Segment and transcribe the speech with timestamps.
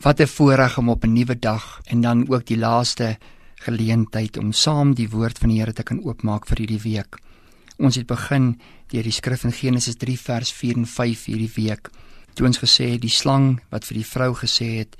[0.00, 3.18] Wat 'n voorreg om op 'n nuwe dag en dan ook die laaste
[3.54, 7.18] geleentheid om saam die woord van die Here te kan oopmaak vir hierdie week.
[7.76, 11.90] Ons het begin deur die skrif in Genesis 3 vers 4 en 5 hierdie week.
[12.34, 14.96] Toe ons gesê het die slang wat vir die vrou gesê het: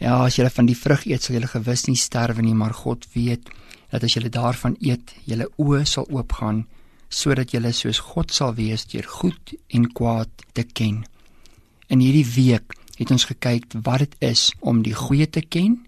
[0.00, 3.06] "Ja, as julle van die vrug eet, sal julle gewis nie sterwe nie, maar God
[3.12, 3.50] weet
[3.90, 6.66] dat as julle daarvan eet, julle oë sal oopgaan
[7.08, 11.04] sodat julle soos God sal wees deur goed en kwaad te ken."
[11.88, 15.78] In hierdie week het ons gekyk wat dit is om die goeie te ken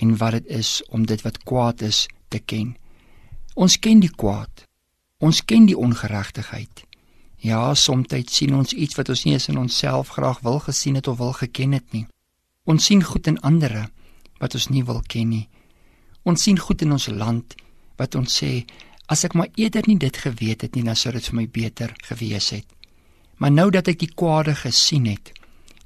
[0.00, 2.76] en wat dit is om dit wat kwaad is te ken.
[3.54, 4.64] Ons ken die kwaad.
[5.20, 6.84] Ons ken die ongeregtigheid.
[7.40, 11.08] Ja, soms sien ons iets wat ons nie eens in onsself graag wil gesien het
[11.08, 12.06] of wil geken het nie.
[12.64, 13.88] Ons sien goed in ander
[14.38, 15.48] wat ons nie wil ken nie.
[16.22, 17.54] Ons sien goed in ons land
[17.96, 18.64] wat ons sê
[19.10, 21.94] as ek maar eerder nie dit geweet het nie, dan sou dit vir my beter
[22.06, 22.66] gewees het.
[23.40, 25.32] Maar nou dat ek die kwade gesien het,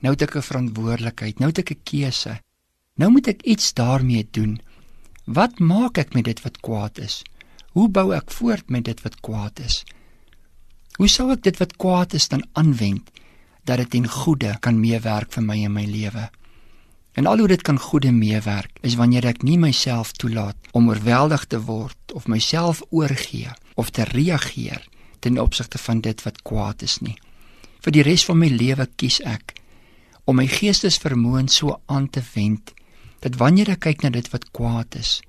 [0.04, 2.40] Nou het ek 'n verantwoordelikheid, nou het ek 'n keuse.
[2.94, 4.60] Nou moet ek iets daarmee doen.
[5.24, 7.22] Wat maak ek met dit wat kwaad is?
[7.72, 9.84] Hoe bou ek voort met dit wat kwaad is?
[10.96, 13.10] Hoe sou ek dit wat kwaad is dan aanwend
[13.64, 16.30] dat dit in goeie kan meewerk vir my en my lewe?
[17.12, 21.44] En al hoe dit kan goeie meewerk is wanneer ek nie myself toelaat om oorweldig
[21.44, 24.88] te word of myself oorgee of te reageer
[25.20, 27.16] ten opsigte van dit wat kwaad is nie.
[27.80, 29.53] Vir die res van my lewe kies ek
[30.24, 32.72] om my geestesvermoë so aan te wend
[33.24, 35.20] dat wanneer ek kyk na dit wat kwaad is,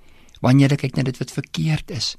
[0.43, 2.15] wanneer ek kyk na dit wat verkeerd is,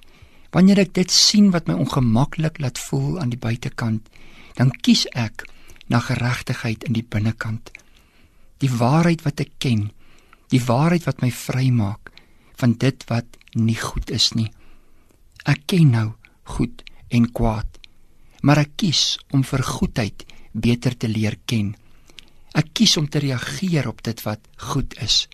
[0.57, 4.09] wanneer ek dit sien wat my ongemaklik laat voel aan die buitekant,
[4.57, 5.45] dan kies ek
[5.93, 7.71] na geregtigheid in die binnekant.
[8.65, 9.91] Die waarheid wat ek ken,
[10.49, 12.13] die waarheid wat my vrymaak
[12.57, 14.49] van dit wat nie goed is nie.
[15.45, 16.09] Ek ken nou
[16.57, 17.69] goed en kwaad,
[18.41, 20.25] maar ek kies om vir goedheid
[20.57, 21.75] beter te leer ken.
[22.57, 24.41] Ek kies om te reageer op dit wat
[24.73, 25.27] goed is.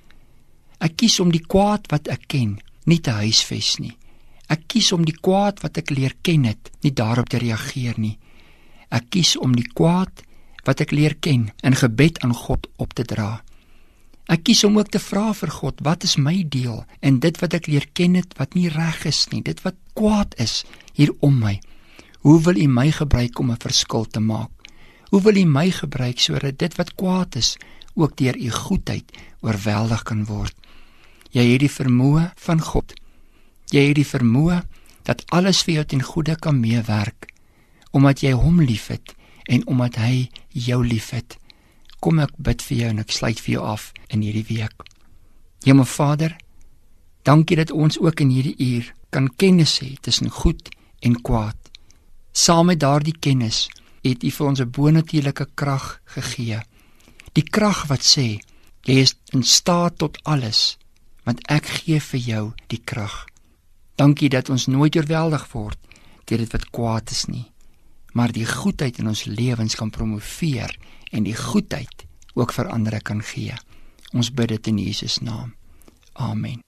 [0.82, 2.56] Ek kies om die kwaad wat ek ken
[2.90, 3.94] nie te huisves nie.
[4.50, 8.16] Ek kies om die kwaad wat ek leer ken het nie daarop te reageer nie.
[8.90, 10.24] Ek kies om die kwaad
[10.66, 13.40] wat ek leer ken in gebed aan God op te dra.
[14.30, 17.54] Ek kies om ook te vra vir God, wat is my deel in dit wat
[17.58, 20.62] ek leer ken het wat nie reg is nie, dit wat kwaad is
[20.94, 21.58] hier om my.
[22.22, 24.61] Hoe wil U my gebruik om 'n verskil te maak?
[25.12, 27.56] Hoe wil U my gebruik sodat dit wat kwaad is
[27.94, 29.10] ook deur U goedheid
[29.44, 30.54] oorweldig kan word?
[31.36, 32.94] Jy het die vermoë van God.
[33.68, 34.62] Jy het die vermoë
[35.04, 37.28] dat alles vir jou ten goeie kan meewerk
[37.92, 39.12] omdat jy hom liefhet
[39.52, 41.36] en omdat hy jou liefhet.
[42.00, 44.86] Kom ek bid vir jou en ek sluit vir jou af in hierdie week.
[45.66, 46.38] Hemel Vader,
[47.28, 50.72] dankie dat ons ook in hierdie uur kan kennis hê tussen goed
[51.04, 51.58] en kwaad.
[52.32, 53.66] Saam met daardie kennis
[54.02, 56.60] het U vir ons 'n bonatuurlike krag gegee.
[57.32, 58.40] Die krag wat sê
[58.82, 60.78] jy is in staat tot alles,
[61.24, 63.26] want ek gee vir jou die krag.
[63.96, 65.78] Dankie dat ons nooit oorweldig word
[66.24, 67.50] deur dit wat kwaad is nie,
[68.12, 70.76] maar die goedheid in ons lewens kan promoveer
[71.10, 73.54] en die goedheid ook vir ander kan gee.
[74.12, 75.54] Ons bid dit in Jesus naam.
[76.12, 76.62] Amen.